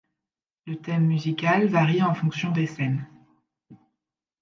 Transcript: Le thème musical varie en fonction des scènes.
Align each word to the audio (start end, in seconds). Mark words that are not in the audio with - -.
Le 0.65 0.77
thème 0.81 1.05
musical 1.05 1.67
varie 1.67 2.01
en 2.01 2.15
fonction 2.15 2.49
des 2.51 2.65
scènes. 2.65 3.05